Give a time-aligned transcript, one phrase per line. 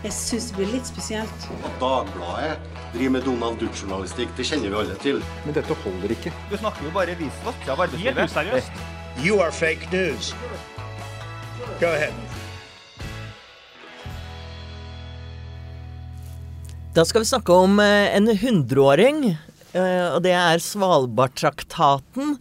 [0.00, 1.42] Jeg syns det blir litt spesielt.
[1.60, 2.54] At Dagbladet
[2.94, 5.20] driver med Donald Duck-journalistikk, det kjenner vi alle til.
[5.44, 6.32] Men dette holder ikke.
[6.48, 8.24] Du snakker jo bare visvask av arbeidslivet.
[8.30, 8.80] useriøst.
[9.20, 10.32] You are fake news.
[11.82, 12.16] Go ahead.
[16.96, 19.22] Da skal vi snakke om eh, en hundreåring,
[19.76, 22.38] eh, og det er Svalbardtraktaten.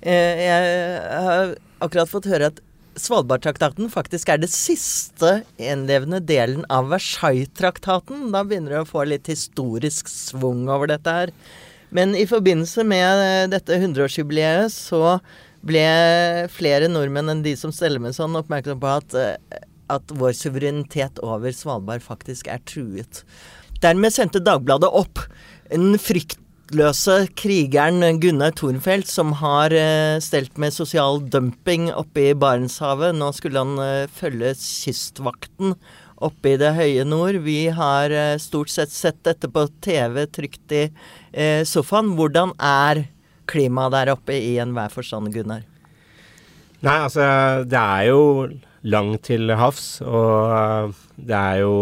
[0.00, 1.54] Eh, jeg har
[1.84, 2.58] akkurat fått høre at
[2.98, 8.30] Svalbardtraktaten faktisk er det siste gjenlevende delen av Versailles-traktaten.
[8.34, 11.32] Da begynner det å få litt historisk svung over dette her.
[11.92, 15.18] Men i forbindelse med eh, dette 100-årsjubileet så
[15.64, 15.84] ble
[16.52, 21.20] flere nordmenn enn de som steller med sånn, oppmerksom på at, eh, at vår suverenitet
[21.24, 23.22] over Svalbard faktisk er truet.
[23.82, 25.24] Dermed sendte Dagbladet opp
[25.72, 25.96] den
[26.72, 33.12] fryktløse krigeren Gunnar Thornfeldt, som har eh, stelt med sosial dumping oppe i Barentshavet.
[33.12, 35.74] Nå skulle han eh, følge Kystvakten
[36.16, 37.42] oppe i det høye nord.
[37.44, 40.86] Vi har eh, stort sett sett dette på TV trygt i
[41.68, 42.14] sofaen.
[42.16, 43.04] Hvordan er
[43.44, 45.66] klimaet der oppe i enhver forstand, Gunnar?
[46.80, 48.48] Nei, altså det er jo
[48.88, 51.76] langt til havs, og det er jo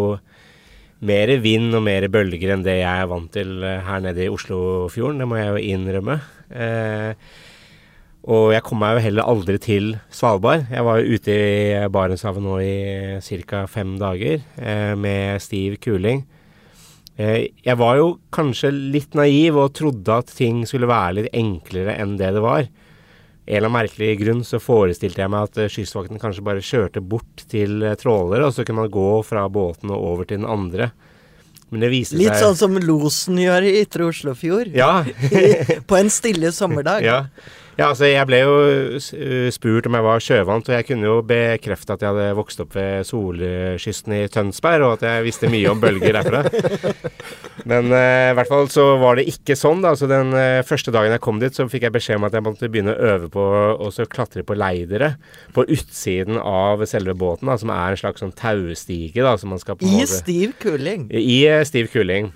[1.00, 4.32] mer vind og mer bølger enn det jeg er vant til eh, her nede i
[4.32, 5.22] Oslofjorden.
[5.22, 6.18] Det må jeg jo innrømme.
[6.50, 7.30] Eh,
[8.30, 10.66] og jeg kom meg jo heller aldri til Svalbard.
[10.68, 13.64] Jeg var jo ute i Barentshavet nå i ca.
[13.70, 16.26] fem dager eh, med stiv kuling.
[17.20, 22.14] Jeg var jo kanskje litt naiv og trodde at ting skulle være litt enklere enn
[22.16, 22.62] det det var.
[23.46, 27.02] En eller annen merkelig grunn så forestilte jeg meg at eh, Kystvakten kanskje bare kjørte
[27.02, 30.50] bort til eh, trålere, og så kunne man gå fra båten og over til den
[30.50, 30.90] andre.
[31.70, 34.72] Men det viste Litt seg sånn som losen gjør i Ytre Oslofjord.
[34.74, 35.04] Ja.
[35.88, 37.06] på en stille sommerdag.
[37.06, 37.24] ja.
[37.78, 38.54] Ja, altså jeg ble jo
[38.98, 42.62] uh, spurt om jeg var sjøvant, og jeg kunne jo bekrefte at jeg hadde vokst
[42.64, 46.42] opp ved solkysten i Tønsberg, og at jeg visste mye om bølger derfra.
[47.70, 49.94] Men uh, i hvert fall så var det ikke sånn, da.
[49.98, 52.46] Så den uh, første dagen jeg kom dit, så fikk jeg beskjed om at jeg
[52.46, 53.46] måtte begynne å øve på
[53.80, 55.14] å så klatre på leidere
[55.56, 59.62] på utsiden av selve båten, da, som er en slags sånn taustige, da, som man
[59.62, 61.08] skal på I måte stiv kuling.
[61.10, 62.32] i uh, stiv kuling.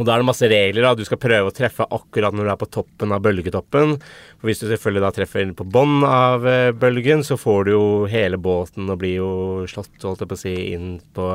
[0.00, 0.86] Og da er det masse regler.
[0.86, 3.98] da, Du skal prøve å treffe akkurat når du er på toppen av bølgetoppen.
[4.40, 7.84] For Hvis du selvfølgelig da treffer på bånn av eh, bølgen, så får du jo
[8.08, 9.30] hele båten og blir jo
[9.68, 11.34] slått holdt jeg på å si, inn på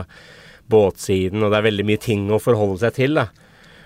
[0.74, 1.46] båtsiden.
[1.46, 3.22] Og det er veldig mye ting å forholde seg til.
[3.22, 3.30] da.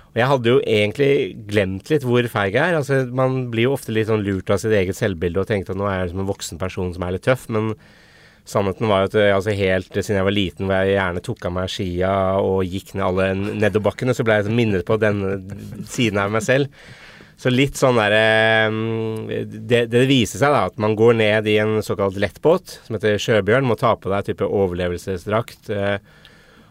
[0.09, 1.11] Og jeg hadde jo egentlig
[1.51, 2.79] glemt litt hvor feig jeg er.
[2.79, 5.81] Altså, Man blir jo ofte litt sånn lurt av sitt eget selvbilde og tenkte at
[5.81, 7.49] nå er jeg som en voksen person som er litt tøff.
[7.51, 7.75] men
[8.49, 11.53] Sannheten var at jeg, altså helt siden jeg var liten, hvor jeg gjerne tok av
[11.59, 15.37] meg skia og gikk ned alle nedoverbakkene, så ble jeg minnet på denne
[15.89, 16.81] siden av meg selv.
[17.39, 18.67] Så litt sånn derre
[19.47, 23.21] det, det viser seg da at man går ned i en såkalt lettbåt som heter
[23.21, 25.69] Sjøbjørn, må ta på deg type overlevelsesdrakt.
[25.71, 26.01] Eh,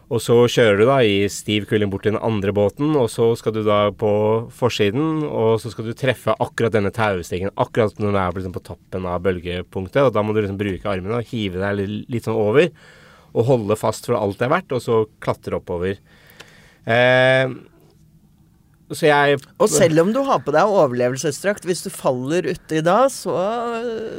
[0.08, 3.26] og så kjører du da i stiv kuling bort til den andre båten, og så
[3.36, 4.12] skal du da på
[4.56, 8.64] forsiden, og så skal du treffe akkurat denne taustigen, akkurat når du er liksom på
[8.70, 12.28] toppen av bølgepunktet, og da må du liksom bruke armene og hive deg litt, litt
[12.28, 12.70] sånn over,
[13.36, 16.00] og holde fast for alt det er verdt, og så klatre oppover.
[16.88, 17.44] Eh,
[18.88, 23.36] jeg Og selv om du har på deg overlevelsesdrakt, hvis du faller uti da, så,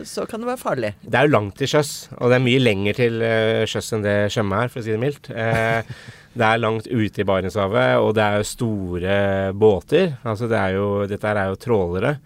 [0.06, 0.92] så kan det være farlig.
[1.02, 4.06] Det er jo langt til sjøs, og det er mye lenger til eh, sjøs enn
[4.06, 5.32] det Tjøme er, for å si det mildt.
[5.34, 5.94] Eh,
[6.40, 9.16] det er langt ute i Barentshavet, og det er jo store
[9.58, 10.20] båter.
[10.22, 12.18] Altså det er jo, dette er jo trålere.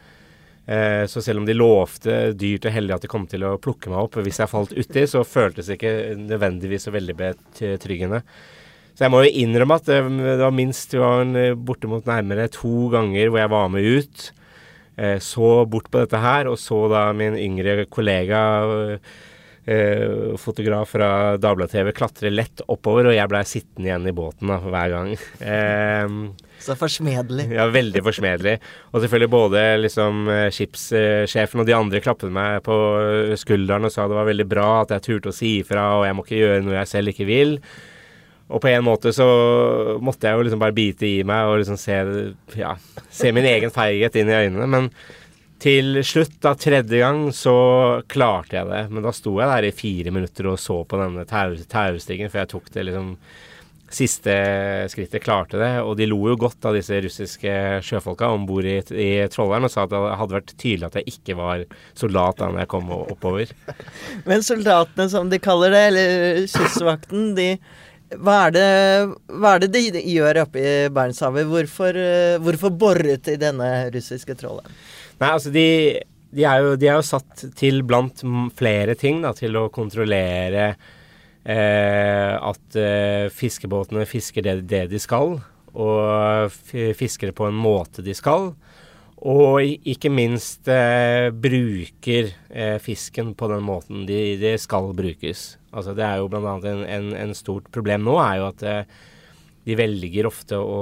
[0.66, 3.92] Eh, så selv om de lovte dyrt og heldig at de kom til å plukke
[3.92, 8.22] meg opp hvis jeg falt uti, så føltes det ikke nødvendigvis så veldig betryggende.
[8.94, 12.46] Så jeg må jo innrømme at det, det var minst det var eh, bortimot nærmere
[12.54, 14.26] to ganger hvor jeg var med ut.
[15.02, 18.42] Eh, så bort på dette her, og så da min yngre kollega,
[19.66, 21.08] eh, fotograf fra
[21.42, 25.14] Dagbladet-TV, klatre lett oppover, og jeg blei sittende igjen i båten da, hver gang.
[25.42, 26.14] Eh,
[26.64, 27.48] Så forsmedelig.
[27.58, 28.60] ja, veldig forsmedelig.
[28.94, 32.78] Og selvfølgelig både liksom eh, skipssjefen og de andre klappet meg på
[33.42, 36.20] skulderen og sa det var veldig bra at jeg turte å si ifra, og jeg
[36.20, 37.58] må ikke gjøre noe jeg selv ikke vil.
[38.54, 39.26] Og på en måte så
[40.04, 41.98] måtte jeg jo liksom bare bite i meg og liksom se,
[42.60, 42.76] ja,
[43.10, 44.68] se min egen feighet inn i øynene.
[44.70, 44.92] Men
[45.64, 47.56] til slutt, da tredje gang, så
[48.12, 48.84] klarte jeg det.
[48.92, 52.54] Men da sto jeg der i fire minutter og så på denne taustigen, for jeg
[52.54, 53.18] tok det liksom
[53.94, 54.34] Siste
[54.90, 57.52] skrittet klarte det, og de lo jo godt av disse russiske
[57.86, 61.14] sjøfolka om bord i, i Trolleren og sa at det hadde vært tydelig at jeg
[61.14, 61.62] ikke var
[61.94, 63.54] soldat da jeg kom oppover.
[64.30, 67.48] Men soldatene, som de kaller det, eller kystvakten, de
[68.22, 68.68] hva er, det,
[69.34, 71.48] hva er det de gjør oppe i Barentshavet?
[71.50, 74.74] Hvorfor, eh, hvorfor boret de denne russiske tråleren?
[75.22, 75.68] Nei, altså de,
[76.34, 78.26] de, er jo, de er jo satt til blant
[78.58, 85.38] flere ting da, til å kontrollere eh, at eh, fiskebåtene fisker det, det de skal,
[85.74, 86.54] og
[87.00, 88.52] fisker det på en måte de skal.
[89.24, 95.54] Og ikke minst eh, bruker eh, fisken på den måten de, de skal brukes.
[95.74, 96.56] Altså Det er jo bl.a.
[96.70, 98.98] En, en, en stort problem nå, er jo at eh,
[99.64, 100.82] de velger ofte å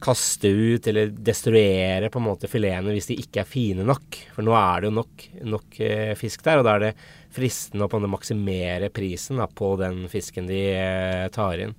[0.00, 4.16] kaste ut eller destruere på en måte filetene hvis de ikke er fine nok.
[4.32, 5.26] For nå er det jo nok,
[5.56, 6.94] nok eh, fisk der, og da er det
[7.36, 11.76] fristende å på maksimere prisen da, på den fisken de eh, tar inn.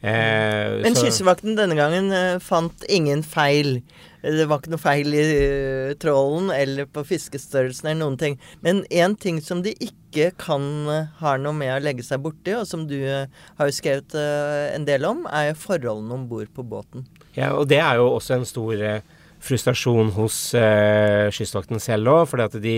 [0.00, 3.78] Eh, Men kyssevakten Kystvakten denne gangen fant ingen feil.
[4.24, 8.38] Det var ikke noe feil i uh, trålen eller på fiskestørrelsen eller noen ting.
[8.64, 12.54] Men én ting som de ikke kan uh, ha noe med å legge seg borti,
[12.56, 13.28] og som du uh,
[13.58, 17.06] har jo skrevet eh, en del om, er forholdene om bord på båten.
[17.36, 19.02] Ja, og det er jo også en stor eh,
[19.44, 22.34] frustrasjon hos eh, Kystvakten selv òg.
[22.40, 22.76] at de,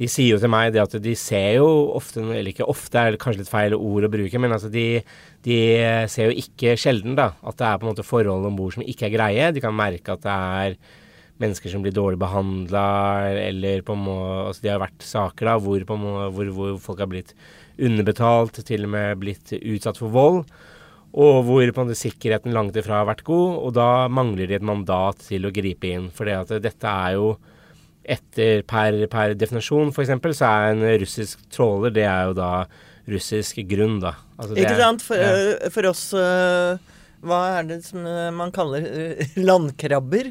[0.00, 1.66] de sier jo til meg det at de ser jo
[1.98, 5.02] ofte, eller ikke ofte er kanskje litt feil ord å bruke, men altså de,
[5.44, 5.58] de
[6.08, 8.86] ser jo ikke sjelden da, at det er på en måte forhold om bord som
[8.86, 9.50] ikke er greie.
[9.52, 10.78] De kan merke at det er
[11.40, 12.86] mennesker som blir dårlig behandla,
[13.44, 17.04] eller på en måte altså Det har vært saker da hvor, måte, hvor, hvor folk
[17.04, 17.36] har blitt
[17.80, 20.42] underbetalt, til og med blitt utsatt for vold.
[21.10, 24.56] Og hvor på en måte sikkerheten langt ifra har vært god, og da mangler de
[24.60, 26.08] et mandat til å gripe inn.
[26.14, 27.34] For det at dette er jo
[28.04, 32.50] etter per, per definisjon, f.eks., så er en russisk tråler det er jo da
[33.10, 34.14] russisk grunn, da.
[34.38, 35.02] Altså Ikke er- sant?
[35.04, 35.30] For, ja.
[35.60, 36.78] eh, for oss eh,
[37.26, 38.86] Hva er det som eh, man kaller
[39.50, 40.30] landkrabber?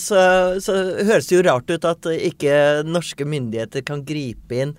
[0.00, 0.18] Så,
[0.60, 0.74] så
[1.06, 4.74] høres det jo rart ut at ikke norske myndigheter kan gripe inn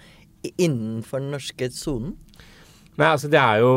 [0.58, 2.16] innenfor den norske sonen.
[2.98, 3.74] Nei, altså det er jo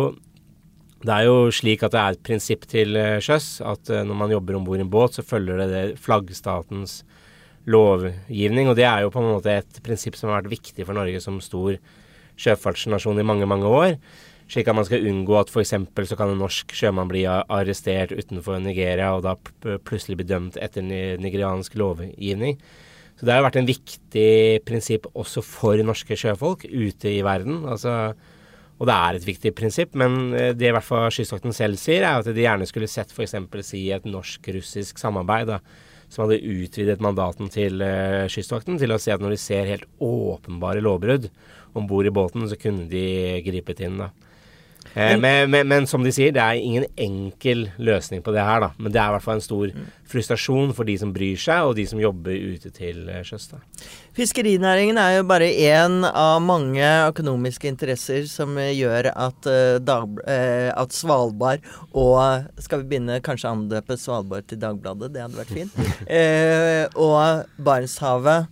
[1.05, 4.57] det er jo slik at det er et prinsipp til sjøs at når man jobber
[4.57, 7.03] om bord i en båt, så følger det, det flaggstatens
[7.71, 8.71] lovgivning.
[8.71, 11.23] Og det er jo på en måte et prinsipp som har vært viktig for Norge
[11.25, 11.79] som stor
[12.41, 13.97] sjøfartsnasjon i mange, mange år.
[14.51, 15.73] Slik at man skal unngå at f.eks.
[16.11, 19.39] så kan en norsk sjømann bli arrestert utenfor Nigeria og da
[19.87, 22.59] plutselig bli dømt etter ni- nigeriansk lovgivning.
[23.15, 24.31] Så det har jo vært en viktig
[24.67, 27.63] prinsipp også for norske sjøfolk ute i verden.
[27.71, 28.13] Altså,
[28.75, 32.03] og det er et viktig prinsipp, men eh, det i hvert fall Kystvakten selv sier,
[32.03, 33.37] er at de gjerne skulle sett f.eks.
[33.65, 35.61] si et norsk-russisk samarbeid, da,
[36.15, 39.89] som hadde utvidet mandaten til uh, Kystvakten til å si at når de ser helt
[40.03, 41.27] åpenbare lovbrudd
[41.75, 43.99] om bord i båten, så kunne de gripet inn.
[43.99, 44.13] da.
[44.95, 48.63] Eh, men, men, men som de sier, det er ingen enkel løsning på det her,
[48.63, 48.71] da.
[48.79, 49.73] Men det er i hvert fall en stor
[50.11, 53.51] frustrasjon for de som bryr seg, og de som jobber ute til eh, sjøs.
[54.15, 60.71] Fiskerinæringen er jo bare én av mange økonomiske interesser som gjør at, uh, Dag, uh,
[60.71, 65.11] at Svalbard og Skal vi begynne kanskje å andøpe Svalbard til Dagbladet?
[65.15, 65.75] Det hadde vært fint.
[66.07, 68.47] Uh, og Barentshavet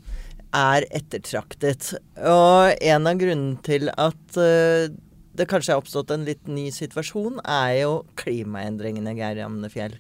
[0.53, 1.95] er ettertraktet.
[2.19, 4.37] Og en av grunnene til at
[5.37, 9.97] det kanskje har oppstått en litt ny situasjon, er jo klimaendringene, Geir Amnefjell.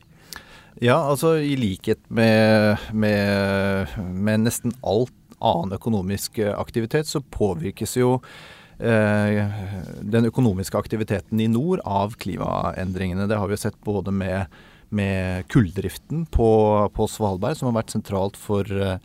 [0.81, 5.12] Ja, altså i likhet med, med, med nesten alt
[5.43, 8.14] annen økonomisk eh, aktivitet, så påvirkes jo
[8.79, 9.43] eh,
[10.00, 13.29] den økonomiske aktiviteten i nord av klimaendringene.
[13.29, 14.62] Det har vi sett både med,
[14.94, 16.50] med kulldriften på,
[16.94, 18.99] på Svalbard, som har vært sentralt for eh,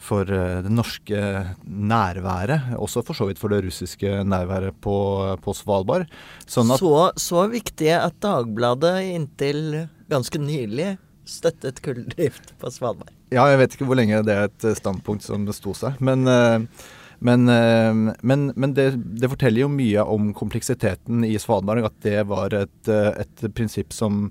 [0.00, 1.20] for eh, det norske
[1.64, 4.96] nærværet, også for så vidt for det russiske nærværet på,
[5.44, 6.08] på Svalbard.
[6.48, 10.94] Sånn så, så viktig at Dagbladet inntil ganske nylig
[11.28, 13.12] støttet kulldrift på Svalbard.
[13.30, 16.00] Ja, jeg vet ikke hvor lenge det er et standpunkt som sto seg.
[16.02, 16.86] Men, eh,
[17.20, 17.92] men, eh,
[18.24, 21.84] men, men det, det forteller jo mye om kompleksiteten i Svalbard.
[21.92, 24.30] At det var et, et prinsipp som,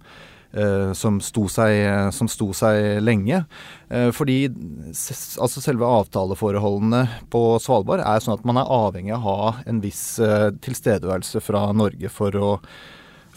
[0.97, 3.43] som, sto seg, som sto seg lenge.
[3.89, 9.35] Eh, Fordi altså selve avtaleforholdene på Svalbard er sånn at man er avhengig av å
[9.35, 12.53] ha en viss eh, tilstedeværelse fra Norge for å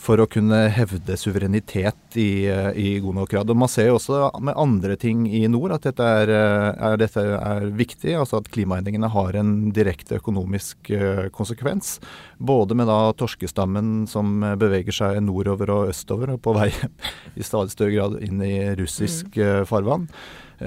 [0.02, 3.50] for å kunne hevde suverenitet i, eh, i god nok grad.
[3.50, 6.96] Og Man ser jo også med andre ting i nord at dette er, eh, er,
[6.98, 8.16] dette er viktig.
[8.18, 12.00] altså At klimaendringene har en direkte økonomisk eh, konsekvens.
[12.38, 16.72] Både med da torskestammen som beveger seg nordover og østover, og på vei
[17.38, 20.08] i stadig større grad inn i russisk eh, farvann.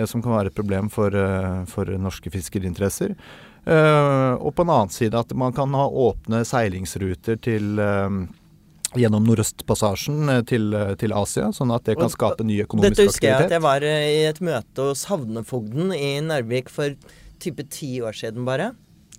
[0.06, 1.14] Som kan være et problem for,
[1.72, 3.14] for norske fiskeriinteresser.
[3.66, 7.80] Eh, og på en annen side at man kan ha åpne seilingsruter til
[8.94, 13.02] gjennom Nordøstpassasjen eh, til, eh, til Asia, sånn at det kan skape ny økonomisk aktivitet.
[13.02, 16.96] Dette husker jeg at jeg var eh, i et møte hos havnefogden i Narvik for
[17.44, 18.74] type ti år siden bare.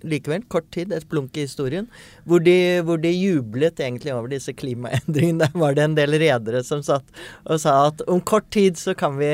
[0.05, 1.87] Likevel, kort tid, et blunk i historien.
[2.29, 5.39] Hvor de, hvor de jublet egentlig over disse klimaendringene.
[5.47, 7.07] Der var det en del redere som satt
[7.47, 9.31] og sa at om kort tid så kan vi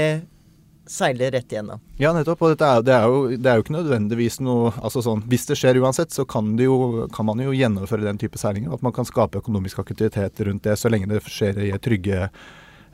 [0.89, 1.81] seile rett igjennom.
[1.99, 2.41] Ja, nettopp.
[2.43, 5.57] Og er, det, er jo, det er jo ikke nødvendigvis noe altså sånn, Hvis det
[5.59, 8.73] skjer uansett, så kan, jo, kan man jo gjennomføre den type seilinger.
[8.75, 12.29] At man kan skape økonomisk aktivitet rundt det, så lenge det skjer i trygge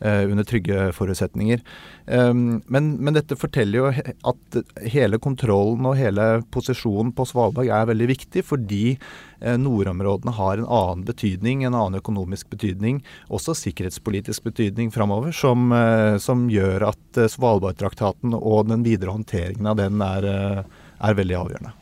[0.01, 1.59] under trygge forutsetninger.
[2.05, 7.89] Um, men, men, dette forteller jo at hele kontrollen og hele posisjonen på Svalbard er
[7.89, 14.47] veldig viktig, fordi eh, nordområdene har en annen betydning, en annen økonomisk betydning, også sikkerhetspolitisk
[14.49, 20.31] betydning framover, som, eh, som, gjør at Svalbardtraktaten og den videre håndteringen av den er,
[20.65, 21.78] er veldig avgjørende.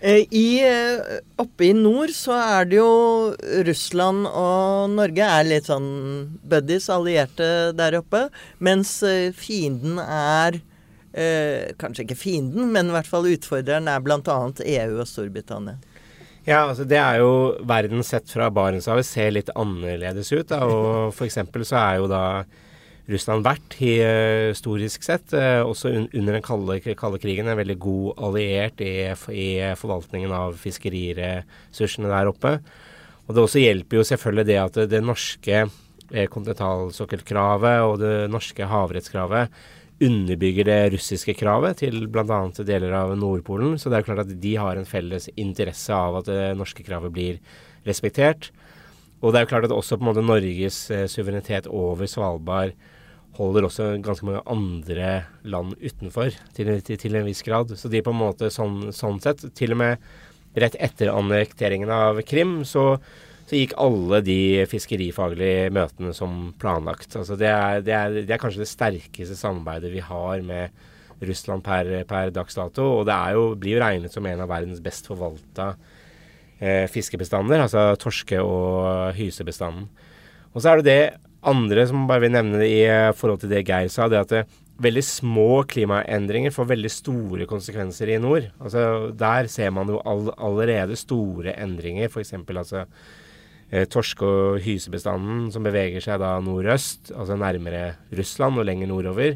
[0.00, 2.90] Eh, I, eh, oppe i nord så er det jo
[3.66, 5.88] Russland og Norge er litt sånn
[6.46, 8.28] buddies, allierte der oppe.
[8.62, 10.60] Mens eh, fienden er
[11.10, 14.38] eh, Kanskje ikke fienden, men i hvert fall utfordreren er bl.a.
[14.78, 15.80] EU og Storbritannia.
[16.46, 17.32] Ja, altså det er jo
[17.68, 20.46] verden sett fra Barentshavet ser litt annerledes ut.
[20.48, 22.22] Da, og eksempel så er jo da
[23.08, 28.82] Russland vært historisk sett, eh, også under den kalde, kalde, krigen, en veldig god alliert
[28.84, 29.48] i, i
[29.80, 32.58] forvaltningen av fiskeriressursene der oppe.
[33.26, 38.68] Og Det også hjelper jo selvfølgelig det at det norske eh, kontinentalsokkelkravet og det norske
[38.68, 39.56] havrettskravet
[40.04, 42.38] underbygger det russiske kravet til bl.a.
[42.60, 43.78] deler av Nordpolen.
[43.80, 46.84] Så det er jo klart at de har en felles interesse av at det norske
[46.86, 47.40] kravet blir
[47.88, 48.52] respektert.
[49.18, 52.76] Og det er jo klart at også på en måte Norges eh, suverenitet over Svalbard
[53.38, 55.12] holder også ganske mange andre
[55.46, 57.72] land utenfor til, til, til, en viss grad.
[57.78, 60.04] Så de på en måte sånn, sånn sett Til og med
[60.58, 62.96] rett etter annekteringen av Krim så,
[63.44, 67.14] så, gikk alle de fiskerifaglige møtene som planlagt.
[67.20, 70.74] Altså det, er, det, er, det er kanskje det sterkeste samarbeidet vi har med
[71.28, 72.88] Russland per, per dags dato.
[72.98, 75.72] Og det jo, blir jo regnet som en av verdens best forvalta
[76.58, 79.88] eh, fiskebestander, altså torske- og hysebestanden.
[80.54, 83.66] Og så er det det andre som bare vil nevne i eh, forhold til det
[83.68, 88.46] Geir sa, det at det, eh, veldig små klimaendringer får veldig store konsekvenser i nord.
[88.62, 92.34] Altså, der ser man jo all, allerede store endringer, f.eks.
[92.46, 92.84] altså
[93.70, 99.34] eh, torske- og hysebestanden som beveger seg da nordøst, altså nærmere Russland og lenger nordover.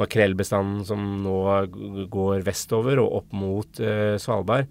[0.00, 1.36] Makrellbestanden som nå
[2.08, 4.70] går vestover og opp mot eh, Svalbard.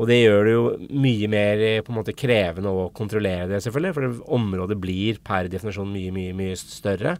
[0.00, 0.64] Og det gjør det jo
[1.04, 3.94] mye mer eh, på en måte krevende å kontrollere det, selvfølgelig.
[3.96, 7.16] For området blir per definisjon mye, mye, mye større.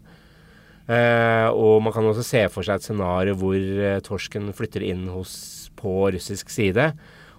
[0.90, 5.04] Eh, og man kan også se for seg et scenario hvor eh, torsken flytter inn
[5.12, 5.34] hos,
[5.78, 6.88] på russisk side.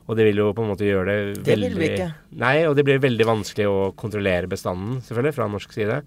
[0.04, 2.12] Og det vil jo på en måte gjøre det veldig Det vil vi ikke.
[2.44, 6.02] Nei, og det blir veldig vanskelig å kontrollere bestanden, selvfølgelig, fra norsk side.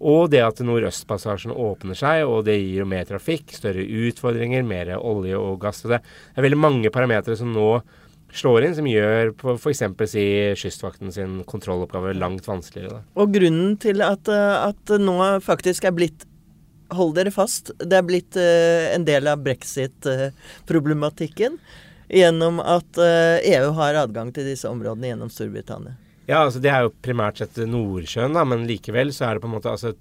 [0.00, 4.94] Og det at Nordøstpassasjen åpner seg, og det gir jo mer trafikk, større utfordringer, mer
[4.96, 5.82] olje og gass.
[5.84, 7.72] Og det er veldig mange parametere som nå
[8.36, 9.84] slår inn, som gjør f.eks.
[10.10, 10.24] si
[10.60, 13.00] Kystvakten sin kontrolloppgave langt vanskeligere.
[13.00, 13.22] Da.
[13.22, 16.26] Og grunnen til at, eh, at nå faktisk er blitt
[16.90, 17.68] Hold dere fast.
[17.78, 21.60] Det er blitt uh, en del av brexit-problematikken
[22.10, 25.94] gjennom at EU har adgang til disse områdene gjennom Storbritannia.
[26.30, 29.50] Ja, altså det er jo primært sett Nordsjøen, da, men likevel så er det på
[29.50, 29.96] en måte altså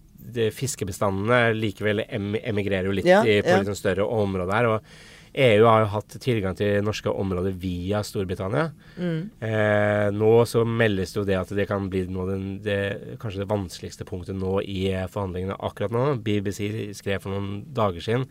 [0.54, 3.62] Fiskebestandene likevel em emigrerer jo litt ja, i, på ja.
[3.62, 4.68] litt sånn større områder her.
[4.76, 4.92] og
[5.40, 8.70] EU har jo hatt tilgang til norske områder via Storbritannia.
[9.00, 9.20] Mm.
[9.40, 12.80] Eh, nå så meldes det jo det at det kan bli den, det,
[13.22, 16.08] kanskje det vanskeligste punktet nå i forhandlingene akkurat nå.
[16.26, 18.28] BBC skrev for noen dager siden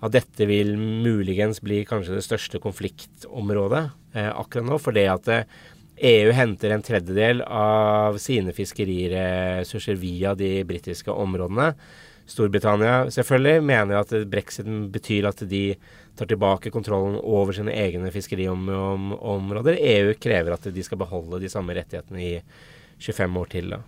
[0.00, 3.84] at dette vil muligens bli kanskje det største konfliktområdet
[4.16, 4.78] eh, akkurat nå.
[4.80, 5.42] For det at EU
[6.00, 11.74] eh, e henter en tredjedel av sine fiskeriressurser via de britiske områdene.
[12.30, 15.74] Storbritannia selvfølgelig mener at brexit betyr at de
[16.18, 19.78] tar tilbake kontrollen over sine egne fiskeriområder.
[19.78, 22.34] EU krever at de skal beholde de samme rettighetene i
[23.00, 23.66] 25 år til.
[23.76, 23.80] da.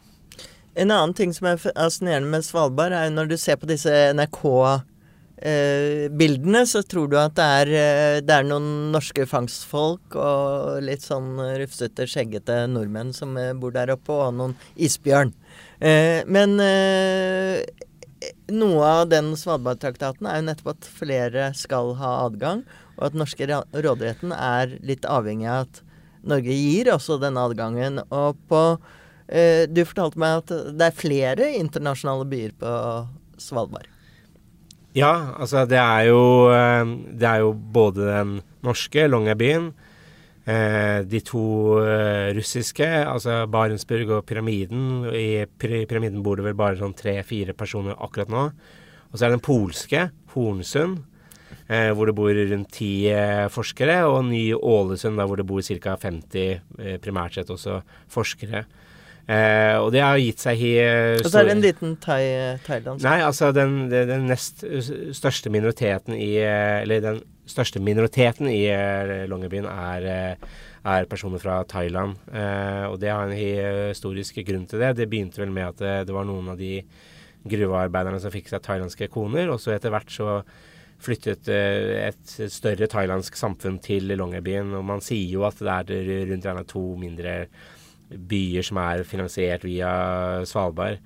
[0.75, 6.63] En annen ting som er fascinerende med Svalbard, er når du ser på disse NRK-bildene,
[6.69, 11.37] så tror du at det er, eh, det er, noen norske fangstfolk og litt sånn
[11.61, 15.33] rufsete, skjeggete nordmenn som eh, bor der oppe, og noen isbjørn.
[15.83, 16.57] Eh, men
[18.53, 22.63] noe av den Svalbardtraktaten er jo nettopp at flere skal ha adgang,
[22.99, 25.83] og at norske råderetten er litt avhengig av at
[26.23, 27.99] Norge gir også denne adgangen.
[28.15, 28.61] Og på
[29.27, 32.75] eh, Du fortalte meg at det er flere internasjonale byer på
[33.43, 33.89] Svalbard.
[34.95, 36.85] Ja, altså det er jo, eh,
[37.17, 39.73] det er jo både den norske Longyearbyen,
[40.45, 41.43] de to
[41.85, 45.07] eh, russiske, altså Barentsburg og Pyramiden.
[45.15, 48.49] I Pyramiden bor det vel bare sånn tre-fire personer akkurat nå.
[49.13, 51.03] Og så er det den polske, Hornsund,
[51.69, 54.01] eh, hvor det bor rundt ti eh, forskere.
[54.09, 55.97] Og Ny-Ålesund, hvor det bor ca.
[56.01, 58.65] 50, eh, primært sett også forskere.
[59.31, 60.73] Eh, og det har gitt seg i
[61.23, 62.23] Og så er det en liten thai,
[62.67, 64.65] thailandsk Nei, altså den, den, den nest
[65.15, 68.65] største minoriteten i Eller den største minoriteten i
[69.31, 70.09] Longyearbyen er,
[70.89, 72.17] er personer fra Thailand.
[72.33, 74.93] Eh, og det har en historisk grunn til det.
[74.99, 76.79] Det begynte vel med at det, det var noen av de
[77.51, 80.39] gruvearbeiderne som fikk seg thailandske koner, og så etter hvert så
[81.03, 84.71] flyttet et større thailandsk samfunn til Longyearbyen.
[84.79, 87.37] Og man sier jo at det er rundt gjerne to mindre
[88.17, 89.93] byer som er finansiert via
[90.49, 91.03] Svalbard.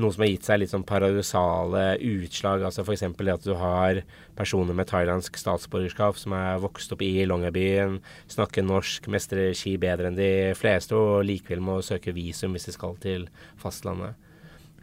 [0.00, 2.62] Noe som har gitt seg litt sånn paradoksale utslag.
[2.64, 3.02] altså F.eks.
[3.04, 4.00] at du har
[4.38, 7.98] personer med thailandsk statsborgerskap som er vokst opp i Longyearbyen,
[8.30, 12.76] snakker norsk, mestrer ski bedre enn de fleste, og likevel må søke visum hvis de
[12.76, 13.28] skal til
[13.60, 14.16] fastlandet.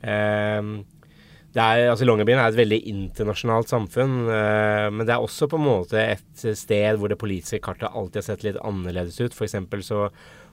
[0.05, 0.83] Ehm,
[1.57, 5.57] det er, altså Longyearbyen er et veldig internasjonalt samfunn, eh, men det er også på
[5.57, 9.33] en måte et sted hvor det politiske kartet alltid har sett litt annerledes ut.
[9.33, 10.03] For så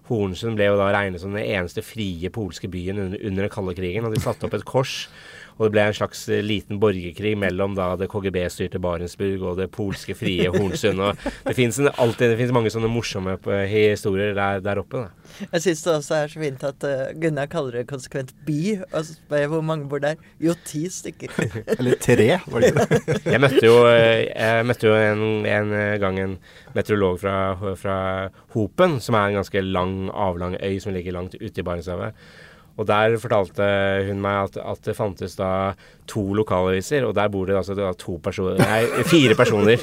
[0.08, 3.76] Hornsund ble jo da regnet som den eneste frie polske byen under, under den kalde
[3.76, 4.96] krigen, og de satte opp et kors.
[5.56, 9.68] Og det ble en slags eh, liten borgerkrig mellom da det KGB-styrte Barentsburg og det
[9.74, 11.02] polske frie Hornsund.
[11.02, 15.04] Og det fins mange sånne morsomme eh, historier der, der oppe.
[15.04, 15.24] Da.
[15.52, 18.60] Jeg syns det også er så fint at uh, Gunnar kaller det konsekvent by.
[18.90, 20.18] Og spør hvor mange bor der.
[20.42, 21.32] Jo, ti stykker.
[21.78, 23.20] Eller tre, var det ikke det?
[23.34, 26.34] Jeg møtte jo, eh, jeg møtte jo en, en gang en
[26.76, 27.36] meteorolog fra,
[27.78, 27.96] fra
[28.54, 32.14] Hopen, som er en ganske lang, avlang øy som ligger langt ute i Barentshavet.
[32.74, 33.66] Og der fortalte
[34.08, 35.50] hun meg at, at det fantes da
[36.10, 39.78] to lokalaviser, og der bor det altså da to personer Nei, fire personer.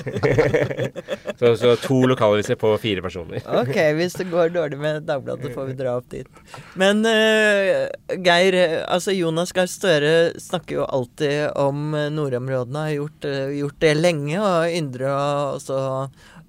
[1.40, 3.40] så, så to lokalaviser på fire personer.
[3.62, 6.44] Ok, hvis det går dårlig med Dagbladet, får vi dra opp dit.
[6.80, 7.88] Men uh,
[8.22, 13.96] Geir, altså Jonas Gahr Støre snakker jo alltid om nordområdene, har gjort, eh, gjort det
[13.98, 15.10] lenge, og yndrer
[15.56, 15.82] også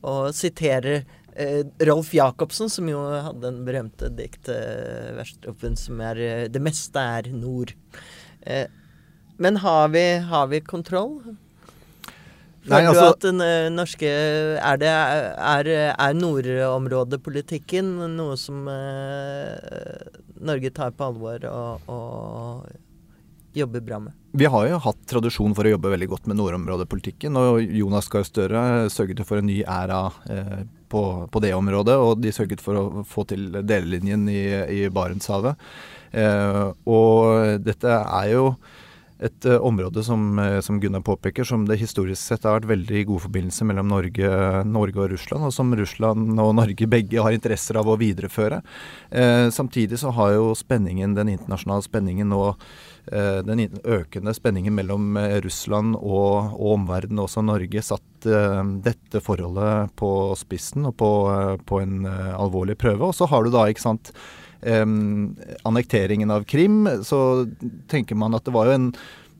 [0.03, 1.19] å sitere eh,
[1.89, 7.73] Rolf Jacobsen, som jo hadde den berømte diktet-verstrofen som er eh, 'Det meste er nord'.
[8.43, 8.67] Eh,
[9.39, 11.37] men har vi, har vi kontroll?
[12.65, 15.67] Nei, altså- du at den eh, norske Er, det, er,
[15.99, 20.07] er nordområdepolitikken noe som eh,
[20.39, 22.71] Norge tar på alvor og, og
[23.53, 24.13] jobber bra med?
[24.33, 27.37] Vi har jo hatt tradisjon for å jobbe veldig godt med nordområdepolitikken.
[27.37, 31.03] Og Jonas Gahr Støre sørget for en ny æra eh, på,
[31.33, 31.97] på det området.
[31.97, 34.45] Og de sørget for å få til delelinjen i,
[34.77, 35.61] i Barentshavet.
[36.13, 38.47] Eh, og dette er jo
[39.23, 43.05] et uh, område som, eh, som Gunnar påpeker, som det historisk sett har vært veldig
[43.11, 44.31] god forbindelse mellom Norge,
[44.67, 48.63] Norge og Russland, og som Russland og Norge begge har interesser av å videreføre.
[49.11, 52.43] Eh, samtidig så har jo spenningen, den internasjonale spenningen nå
[53.13, 59.23] eh, den økende spenningen mellom eh, Russland og, og omverdenen, også Norge, satt eh, dette
[59.25, 61.11] forholdet på spissen og på,
[61.69, 63.11] på en eh, alvorlig prøve.
[63.11, 64.15] Og så har du da, ikke sant,
[64.63, 67.49] annekteringen av Krim, så
[67.91, 68.85] tenker man at det var jo en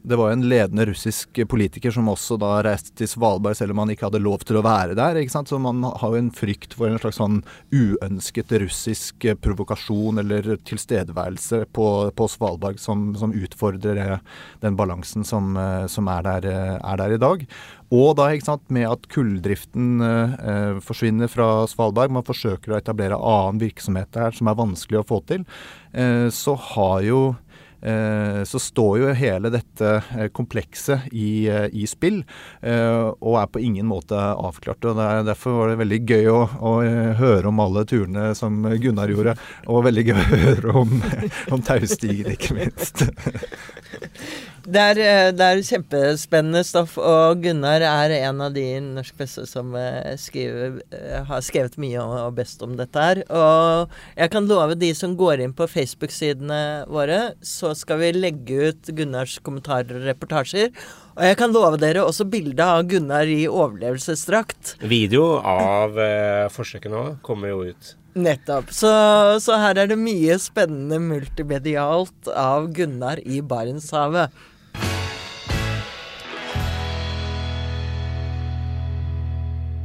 [0.03, 3.83] det var jo en ledende russisk politiker som også da reiste til Svalbard, selv om
[3.85, 5.21] han ikke hadde lov til å være der.
[5.21, 5.51] ikke sant?
[5.51, 11.65] Så man har jo en frykt for en slags sånn uønsket russisk provokasjon eller tilstedeværelse
[11.77, 11.87] på,
[12.19, 14.27] på Svalbard som, som utfordrer eh,
[14.65, 17.47] den balansen som, eh, som er, der, eh, er der i dag.
[17.93, 23.21] Og da ikke sant, med at kulldriften eh, forsvinner fra Svalbard, man forsøker å etablere
[23.21, 25.47] annen virksomhet der som er vanskelig å få til,
[25.93, 27.23] eh, så har jo
[28.47, 32.23] så står jo hele dette eh, komplekset i, eh, i spill,
[32.61, 34.85] eh, og er på ingen måte avklart.
[34.85, 38.63] og er, Derfor var det veldig gøy å, å eh, høre om alle turene som
[38.83, 40.97] Gunnar gjorde, og veldig gøy å høre om,
[41.55, 43.07] om Taustigen, ikke minst.
[44.63, 49.17] Det er, eh, det er kjempespennende stoff, og Gunnar er en av de i norsk
[49.19, 53.23] presse som eh, skriver, eh, har skrevet mye og, og best om dette her.
[53.27, 58.69] Og jeg kan love de som går inn på Facebook-sidene våre, så skal vi legge
[58.71, 60.71] ut Gunnars kommentarer og reportasjer.
[61.17, 64.77] Og jeg kan love dere også bilde av Gunnar i overlevelsesdrakt.
[64.87, 67.93] Video av eh, forsøket nå kommer jo ut.
[68.15, 68.71] Nettopp.
[68.77, 68.93] Så,
[69.43, 74.31] så her er det mye spennende multimedialt av Gunnar i Barentshavet.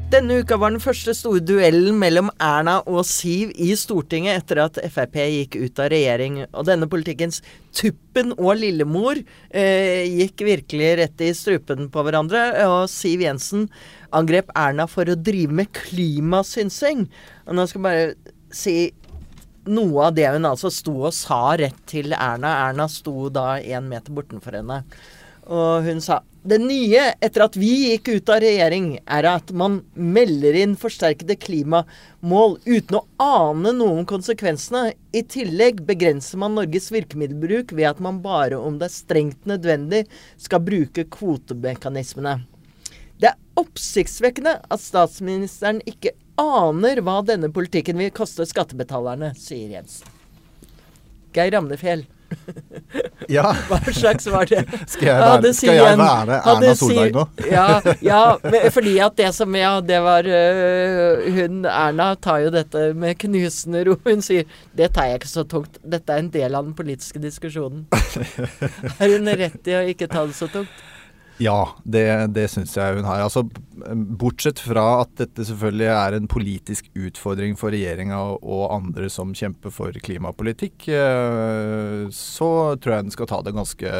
[0.07, 4.77] Denne uka var den første store duellen mellom Erna og Siv i Stortinget etter at
[4.93, 6.37] Frp gikk ut av regjering.
[6.47, 7.41] Og denne politikkens
[7.75, 12.45] tuppen og lillemor eh, gikk virkelig rett i strupen på hverandre.
[12.69, 13.67] Og Siv Jensen
[14.15, 17.03] angrep Erna for å drive med klimasynsing.
[17.43, 18.77] Og nå skal jeg bare si
[19.67, 22.55] noe av det hun altså sto og sa rett til Erna.
[22.69, 24.85] Erna sto da én meter bortenfor henne.
[25.47, 29.81] Og hun sa det nye etter at vi gikk ut av regjering, er at man
[29.99, 34.93] melder inn forsterkede klimamål uten å ane noen konsekvensene.
[35.11, 40.05] I tillegg begrenser man Norges virkemiddelbruk ved at man bare om det er strengt nødvendig
[40.39, 42.37] skal bruke kvotemekanismene.
[43.19, 50.07] Det er oppsiktsvekkende at statsministeren ikke aner hva denne politikken vil koste skattebetalerne, sier Jensen.
[51.35, 52.07] Geir Ramnefjell.
[53.27, 53.55] Ja.
[53.69, 54.63] Hva slags var det?
[54.87, 57.25] Skal jeg være, skal jeg være Erna Solberg nå?
[57.57, 57.67] ja,
[58.03, 58.21] ja
[58.73, 63.83] fordi at det som Ja, det var øh, Hun Erna tar jo dette med knusende
[63.87, 63.97] ro.
[64.05, 65.79] Hun sier det tar jeg ikke så tungt.
[65.83, 67.87] Dette er en del av den politiske diskusjonen.
[69.01, 70.85] er hun rett i å ikke ta det så tungt?
[71.37, 73.21] Ja, det, det syns jeg hun har.
[73.21, 73.43] Altså,
[74.17, 79.71] bortsett fra at dette selvfølgelig er en politisk utfordring for regjeringa og, andre som kjemper
[79.73, 82.49] for klimapolitikk, eh, så
[82.81, 83.91] tror jeg den skal ta det ganske,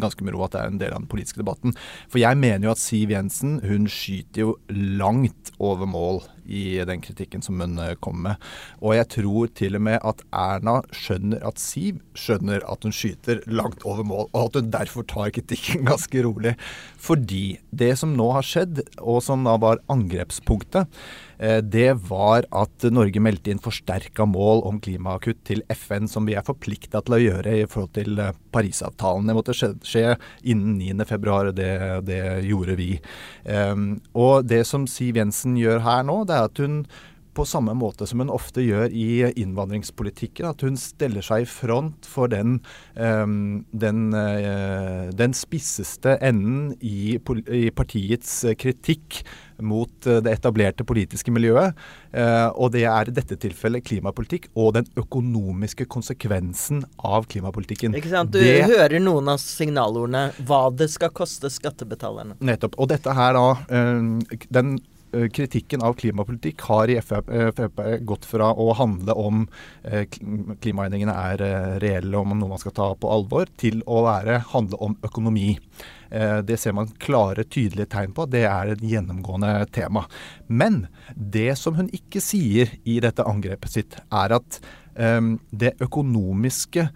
[0.00, 1.76] ganske med ro at det er en del av den politiske debatten.
[2.08, 7.02] For jeg mener jo at Siv Jensen hun skyter jo langt over mål i den
[7.04, 8.44] kritikken som hun kommer kom med.
[8.80, 13.42] Og jeg tror til og med at Erna skjønner at Siv skjønner at hun skyter
[13.46, 16.54] langt over mål, og at hun derfor tar kritikken ganske rolig.
[16.98, 20.88] Fordi det som nå har skjedd, og som da var angrepspunktet,
[21.38, 26.36] eh, det var at Norge meldte inn forsterka mål om klimakutt til FN, som vi
[26.38, 29.30] er forplikta til å gjøre i forhold til eh, Parisavtalen.
[29.30, 31.70] Det måtte skje, innen 9.2, og det,
[32.08, 32.90] det gjorde vi.
[33.44, 36.82] Um, og det som Siv Jensen gjør her nå, det er at hun
[37.38, 42.08] på samme måte som hun ofte gjør i innvandringspolitikken, at hun steller seg i front
[42.08, 42.58] for den,
[42.98, 49.22] um, den, uh, den spisseste enden i, i, partiets kritikk
[49.62, 51.78] mot uh, det etablerte politiske miljøet.
[52.10, 57.94] Uh, og det er i dette tilfellet klimapolitikk og den økonomiske konsekvensen av klimapolitikken.
[57.98, 58.34] Ikke sant?
[58.34, 62.40] Du det, hører noen av signalordene hva det skal koste skattebetalerne.
[62.42, 62.78] Nettopp.
[62.82, 63.48] Og dette her da,
[64.50, 69.44] den Eh, kritikken av klimapolitikk har i Frp, eh, gått fra å handle om
[69.82, 70.04] eh,
[70.60, 71.44] klimaendringene er
[71.82, 75.58] reelle, om noe man skal ta på alvor, til å være, handle om økonomi.
[76.08, 78.24] Det ser man klare, tydelige tegn på.
[78.32, 80.06] Det er et gjennomgående tema.
[80.48, 84.56] Men det som hun ikke sier i dette angrepet sitt, er at
[84.96, 86.86] det økonomiske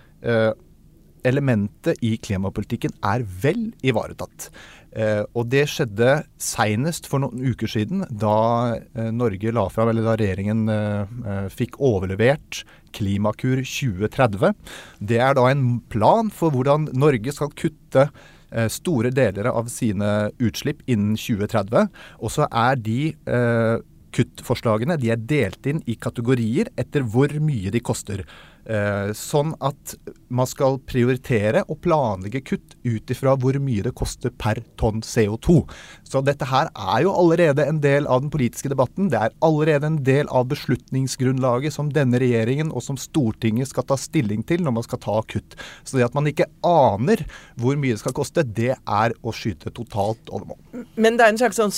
[1.28, 4.48] elementet i klimapolitikken er vel ivaretatt.
[4.92, 10.04] Eh, og det skjedde seinest for noen uker siden, da eh, Norge la fram, eller
[10.04, 14.52] da regjeringen eh, eh fikk overlevert Klimakur 2030.
[15.00, 20.30] Det er da en plan for hvordan Norge skal kutte eh, store deler av sine
[20.42, 21.88] utslipp innen 2030.
[22.20, 23.80] Og så er de eh,
[24.12, 28.26] kuttforslagene de er delt inn i kategorier etter hvor mye de koster.
[28.62, 29.96] Eh, sånn at
[30.30, 35.64] man skal prioritere og planlegge kutt ut ifra hvor mye det koster per tonn CO2.
[36.06, 39.10] Så dette her er jo allerede en del av den politiske debatten.
[39.10, 43.98] Det er allerede en del av beslutningsgrunnlaget som denne regjeringen og som Stortinget skal ta
[43.98, 45.58] stilling til når man skal ta kutt.
[45.82, 47.26] Så det at man ikke aner
[47.58, 50.86] hvor mye det skal koste, det er å skyte totalt over mål.
[50.94, 51.74] Men det er en slags sånn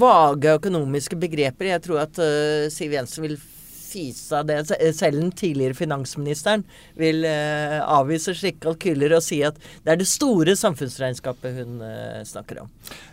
[0.00, 1.70] vage økonomiske begreper.
[1.70, 3.38] Jeg tror at uh, Siv Jensen vil
[3.90, 4.62] fise av det.
[4.96, 6.64] Selv den tidligere finansministeren
[6.98, 12.20] vil eh, avvise slike kalkyler og si at det er det store samfunnsregnskapet hun eh,
[12.28, 12.70] snakker om.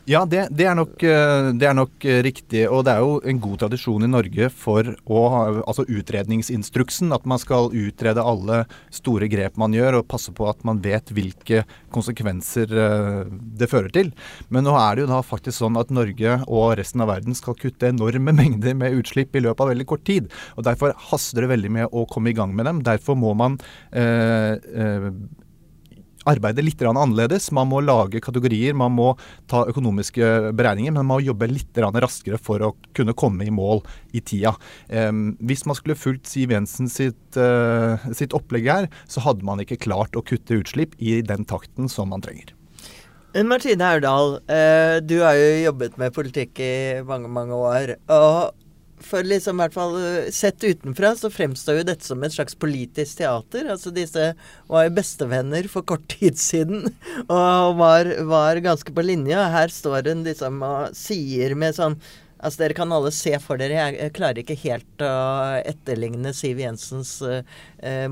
[0.08, 2.62] Ja, det, det, er nok, eh, det, er nok, eh, riktig.
[2.72, 7.12] Og det er jo en god tradisjon i Norge for å ha altså utredningsinstruksen.
[7.16, 8.62] At man skal utrede alle
[8.94, 13.92] store grep man gjør, og passe på at man vet hvilke konsekvenser eh, det fører
[13.92, 14.14] til.
[14.48, 17.58] Men nå er det jo da faktisk sånn at Norge og resten av verden skal
[17.60, 20.32] kutte enorme mengder med utslipp i løpet av veldig kort tid.
[20.56, 22.84] Og Derfor haster det veldig med å komme i gang med dem.
[22.86, 23.58] Derfor må man
[23.96, 25.12] eh, eh,
[26.28, 27.50] arbeide litt annerledes.
[27.56, 29.14] Man må lage kategorier, man må
[29.50, 33.84] ta økonomiske beregninger, men man må jobbe litt raskere for å kunne komme i mål
[34.14, 34.56] i tida.
[34.88, 39.80] hvis man skulle fulgt Siv Jensen sitt, eh, sitt opplegg her, så hadde man ikke
[39.80, 42.54] klart å kutte utslipp i den takten som man trenger.
[43.46, 47.96] Martine Aurdal, eh, du har jo jobbet med politikk i mange, mange år.
[48.10, 48.54] og
[49.04, 53.20] for liksom, hvert fall eh, sett utenfra, så fremstår jo dette som et slags politisk
[53.22, 53.70] teater.
[53.74, 54.32] Altså disse
[54.70, 56.88] var jo bestevenner for kort tid siden
[57.28, 59.38] og var, var ganske på linje.
[59.38, 62.00] Og her står hun liksom og sier med sånn
[62.38, 65.12] Altså Dere kan alle se for dere Jeg klarer ikke helt å
[65.66, 67.42] etterligne Siv Jensens uh,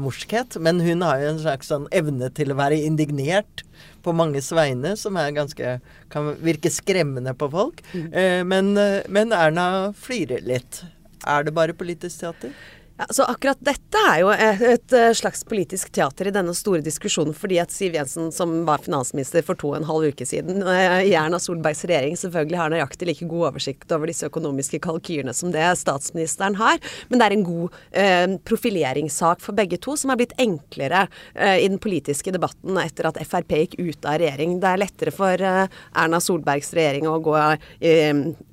[0.01, 3.65] morskhet, men hun har jo en slags sånn evne til å være indignert
[4.05, 5.77] på manges vegne, som er ganske
[6.13, 7.81] kan virke skremmende på folk.
[7.93, 8.07] Mm.
[8.13, 8.73] Uh, men,
[9.09, 10.83] men, Erna flirer litt.
[11.25, 12.53] Er det bare politisk teater?
[12.97, 16.79] Ja, så akkurat dette er jo et, et, eh, slags politisk teater i denne store
[16.79, 20.61] diskusjonen, fordi at Siv Jensen, som var finansminister for to og en halv uke siden,
[20.63, 25.33] eh, i Erna Solbergs regjering selvfølgelig har nøyaktig like god oversikt over disse økonomiske kalkyrene
[25.35, 26.79] som det statsministeren har.
[27.09, 31.65] Men det er en god eh, profileringssak for begge to, som er blitt enklere eh,
[31.65, 34.55] i den politiske debatten etter at Frp gikk ut av regjering.
[34.63, 35.67] Det er lettere for eh,
[35.99, 37.35] Erna Solbergs regjering å gå
[37.83, 37.93] i,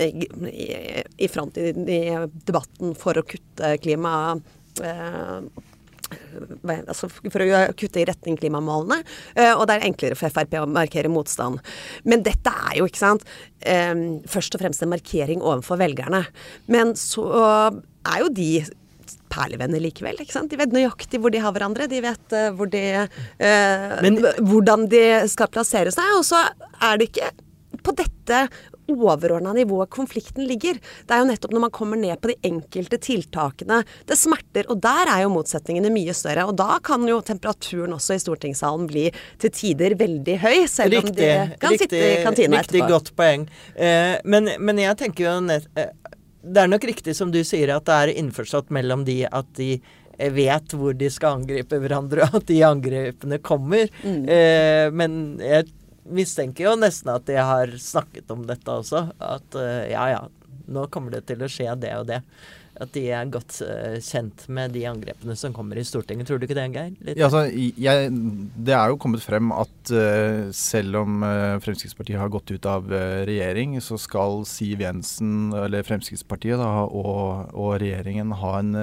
[0.02, 0.10] i,
[1.14, 2.02] i, front i, i
[2.42, 4.31] debatten for å kutte klimaet Eh,
[6.90, 9.00] altså for å kutte i retning klimamålene.
[9.36, 11.62] Eh, og det er enklere for Frp å markere motstand.
[12.04, 13.24] Men dette er jo, ikke sant,
[13.60, 13.94] eh,
[14.28, 16.24] først og fremst en markering overfor velgerne.
[16.66, 18.64] Men så er jo de
[19.32, 20.20] perlevenner likevel.
[20.20, 20.50] ikke sant?
[20.50, 21.88] De vet nøyaktig hvor de har hverandre.
[21.88, 23.08] De vet hvor de,
[23.40, 26.04] Men, hvordan de skal plassere seg.
[26.18, 26.42] Og så
[26.82, 27.32] er det ikke
[27.82, 28.44] på dette
[28.96, 30.78] overordna nivået konflikten ligger.
[30.78, 34.68] Det er jo nettopp når man kommer ned på de enkelte tiltakene det smerter.
[34.72, 36.46] Og der er jo motsetningene mye større.
[36.50, 39.08] Og da kan jo temperaturen også i stortingssalen bli
[39.42, 42.78] til tider veldig høy, selv riktig, om de kan riktig, sitte i kantina etterpå.
[42.78, 43.48] Riktig godt poeng.
[43.74, 45.92] Eh, men, men, jeg tenker jo nett, eh,
[46.42, 49.76] Det er nok riktig som du sier, at det er innforstått mellom de at de
[50.18, 53.88] vet hvor de skal angripe hverandre, og at de angrepene kommer.
[54.02, 54.24] Mm.
[54.28, 55.70] Eh, men jeg
[56.14, 59.06] mistenker jo nesten at de har snakket om dette også.
[59.22, 60.24] At uh, ja ja,
[60.72, 62.22] nå kommer det til å skje det og det.
[62.82, 66.28] At de er godt uh, kjent med de angrepene som kommer i Stortinget.
[66.28, 66.92] Tror du ikke det, Geir?
[67.12, 68.12] Ja, altså, jeg,
[68.56, 71.24] det er jo kommet frem at uh, selv om
[71.64, 72.92] Fremskrittspartiet har gått ut av
[73.28, 78.78] regjering, så skal Siv Jensen, eller Fremskrittspartiet da, og, og regjeringen ha en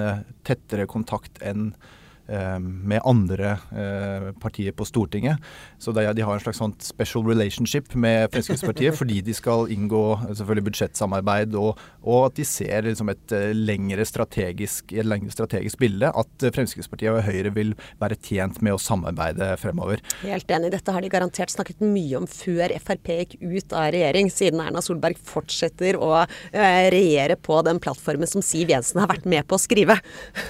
[0.46, 1.98] tettere kontakt enn Eh,
[2.30, 5.40] med andre eh, partier på Stortinget.
[5.78, 10.66] Så de, har en slags sånn special relationship med Fremskrittspartiet fordi de skal inngå selvfølgelig
[10.68, 16.10] budsjettsamarbeid, og, og at de ser liksom et eh, lengre strategisk, et lengre strategisk bilde.
[16.10, 20.04] At Fremskrittspartiet og Høyre vil være tjent med å samarbeide fremover.
[20.22, 20.72] Helt enig.
[20.76, 24.82] Dette har de garantert snakket mye om før Frp gikk ut av regjering, siden Erna
[24.84, 29.62] Solberg fortsetter å regjere på den plattformen som Siv Jensen har vært med på å
[29.62, 29.96] skrive.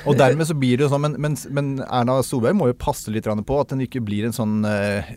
[0.09, 3.29] Og dermed så blir det sånn, men, men, men Erna Solberg må jo passe litt
[3.31, 5.11] på at den ikke blir en sånn uh,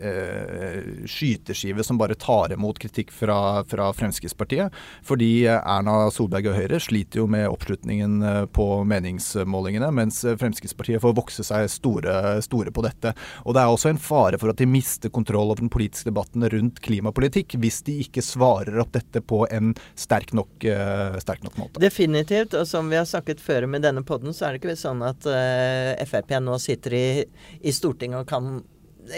[1.09, 4.73] skyteskive som bare tar imot kritikk fra, fra, Fremskrittspartiet.
[5.05, 11.15] Fordi Erna Solberg og Høyre sliter jo med oppslutningen eh, på meningsmålingene, mens Fremskrittspartiet får
[11.17, 13.13] vokse seg store, store på dette.
[13.43, 16.45] Og det er også en fare for at de mister kontroll over den politiske debatten
[16.53, 21.59] rundt klimapolitikk, hvis de ikke svarer opp dette på en sterk nok, uh, sterk nok
[21.59, 21.83] måte.
[21.83, 22.57] Definitivt.
[22.57, 25.27] Og som vi har snakket før med denne poden, så er det ikke sånn at
[25.29, 27.07] uh, Frp nå sitter i,
[27.63, 28.61] i Stortinget og kan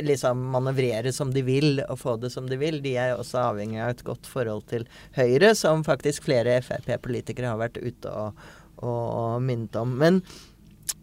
[0.06, 2.82] liksom manøvrere som de vil og få det som de vil.
[2.84, 7.62] De er også avhengig av et godt forhold til Høyre, som faktisk flere Frp-politikere har
[7.62, 8.46] vært ute og,
[8.82, 9.96] og minnet om.
[10.02, 10.22] Men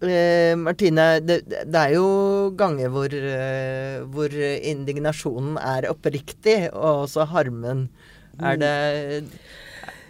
[0.03, 7.29] eh, Martine, det, det, er jo ganger hvor, eh, hvor indignasjonen er oppriktig, og også
[7.33, 7.89] harmen.
[8.41, 8.75] Er det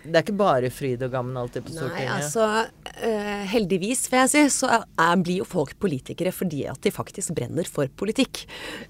[0.02, 2.08] det er ikke bare fryd og gammen alltid på Stortinget?
[2.08, 6.82] Nei, altså uh, heldigvis, vil jeg si, så er, blir jo folk politikere fordi at
[6.82, 8.44] de faktisk brenner for politikk.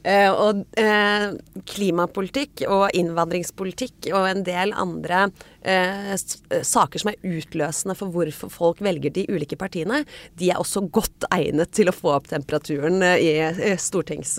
[0.07, 1.29] Uh, og uh,
[1.68, 5.27] klimapolitikk og innvandringspolitikk og en del andre
[5.64, 10.03] Eh, eh, saker som er utløsende for hvorfor folk velger de ulike partiene,
[10.38, 14.35] de er også godt egnet til å få opp temperaturen eh, i stortings,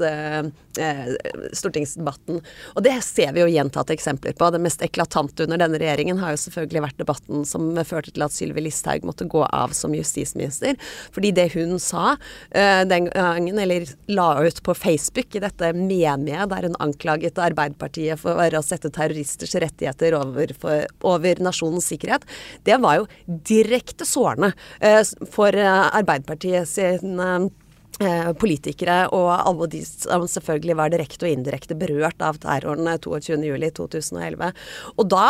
[1.53, 2.39] stortingsdebatten.
[2.73, 4.49] Og det ser vi jo gjentatte eksempler på.
[4.51, 8.33] Det mest eklatante under denne regjeringen har jo selvfølgelig vært debatten som førte til at
[8.33, 10.79] Sylvi Listhaug måtte gå av som justisminister.
[11.13, 12.15] Fordi det hun sa
[12.49, 18.57] den gangen, eller la ut på Facebook i dette menige der hun anklaget Arbeiderpartiet for
[18.57, 22.27] å sette terroristers rettigheter over, for, over nasjonens sikkerhet,
[22.67, 23.09] det var jo
[23.47, 25.01] direkte sårende eh,
[25.33, 31.77] for eh, Arbeiderpartiet sin eh, politikere og alle de som selvfølgelig var direkte og indirekte
[31.79, 34.53] berørt av terroren 22.07.2011.
[34.97, 35.27] Og da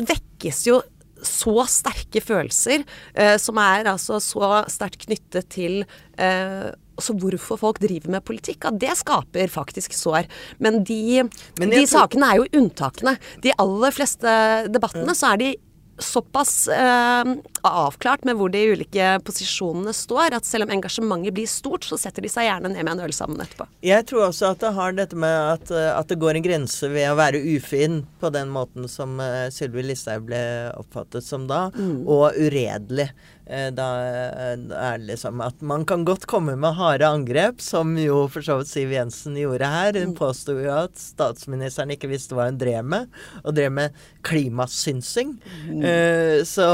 [0.00, 0.80] vekkes jo
[1.22, 2.82] så sterke følelser,
[3.14, 5.84] eh, som er altså så sterkt knyttet til
[6.18, 10.28] eh, så hvorfor folk driver med politikk, ja, det skaper faktisk sår.
[10.62, 11.24] Men de,
[11.60, 13.16] Men de sakene er jo unntakene.
[13.44, 14.38] De aller fleste
[14.72, 15.52] debattene så er de
[15.98, 17.24] såpass eh,
[17.62, 22.24] avklart med hvor de ulike posisjonene står, at selv om engasjementet blir stort, så setter
[22.24, 23.68] de seg gjerne ned med en øl sammen etterpå.
[23.84, 26.90] Jeg tror også at det har dette med at, eh, at det går en grense
[26.92, 30.42] ved å være ufin på den måten som uh, Sylvi Listhaug ble
[30.78, 32.02] oppfattet som da, mm.
[32.10, 33.10] og uredelig.
[33.46, 38.24] Eh, da er det liksom at man kan godt komme med harde angrep, som jo
[38.30, 39.98] for så vidt Siv Jensen gjorde her.
[39.98, 40.18] Hun mm.
[40.18, 43.10] påsto jo at statsministeren ikke visste hva hun drev med,
[43.42, 45.34] og drev med klimasynsing.
[45.66, 45.82] Mm.
[45.82, 46.68] Eh, så,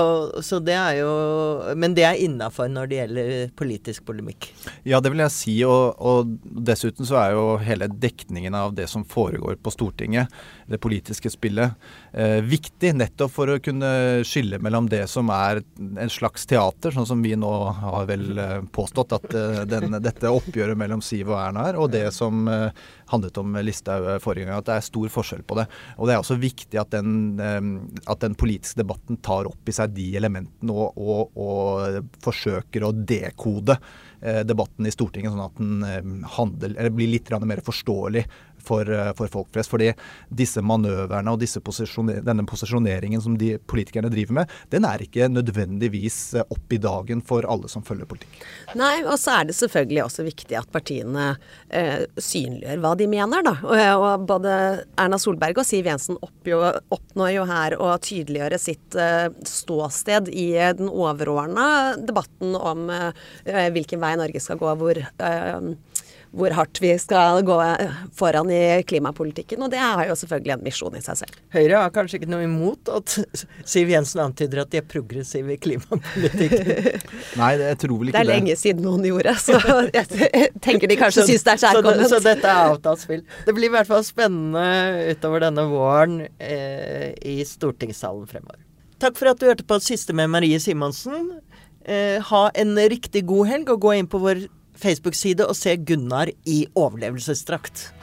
[0.44, 1.12] så det er jo
[1.78, 4.50] Men det er innafor når det gjelder politisk polemikk.
[4.84, 5.56] Ja, det vil jeg si.
[5.64, 6.36] Og, og,
[6.68, 10.28] dessuten så er jo hele dekningen av det som foregår på Stortinget,
[10.68, 11.74] det politiske spillet,
[12.12, 13.90] eh, viktig nettopp for å kunne
[14.28, 18.62] skille mellom det som er en slags teater, sånn som vi nå har vel eh,
[18.74, 22.70] påstått at eh, den, dette oppgjøret mellom Siv og Erna er, og det som eh,
[23.12, 24.58] handlet om Listhaug forrige gang.
[24.58, 25.68] At det er stor forskjell på det.
[25.96, 29.94] Og det er også viktig at den, at den politiske debatten tar opp i seg
[29.96, 33.78] de elementene og, og, og forsøker å dekode
[34.18, 38.24] debatten i Stortinget, sånn at den handler, blir litt mer forståelig
[38.68, 39.72] for, eh, for, folk flest.
[39.72, 39.92] Fordi
[40.28, 45.30] disse manøverne og disse posisjoner, denne posisjoneringen som de politikerne driver med, den er ikke
[45.32, 48.42] nødvendigvis eh, opp i dagen for alle som følger politikk.
[48.78, 51.30] Nei, og så er det selvfølgelig også viktig at partiene
[51.68, 53.56] eh, synliggjør hva de mener, da.
[53.64, 54.54] Og, og, både
[54.98, 60.90] Erna Solberg og Siv Jensen oppnår jo her å tydeliggjøre sitt eh, ståsted i den
[60.90, 65.72] overordna debatten om eh, hvilken vei Norge skal gå, hvor eh,
[66.36, 67.56] hvor hardt vi skal gå
[68.16, 69.62] foran i klimapolitikken.
[69.64, 71.38] Og det er jo selvfølgelig en misjon i seg selv.
[71.54, 73.16] Høyre har kanskje ikke noe imot at
[73.68, 77.08] Siv Jensen antyder at de er progressive i klimapolitikken?
[77.40, 78.18] Nei, jeg tror vel ikke det.
[78.18, 79.58] Det er lenge siden noen gjorde, så
[79.94, 82.06] jeg tenker de kanskje syns det er kjærkomment.
[82.06, 83.24] Så, så, dette er out av spill.
[83.46, 88.60] Det blir i hvert fall spennende utover denne våren eh, i stortingssalen fremover.
[88.98, 91.36] Takk for at du hørte på Siste med Marie Simonsen.
[91.88, 94.42] Eh, ha en riktig god helg, og gå inn på vår
[94.78, 97.97] Facebook-side og se Gunnar i overlevelsesdrakt.